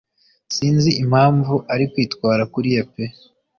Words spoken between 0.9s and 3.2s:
impamvu ari kwitwara kuriya pe